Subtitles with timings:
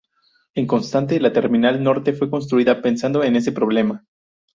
[0.55, 4.03] En contraste, la Terminal Norte fue construida pensando en ese problema.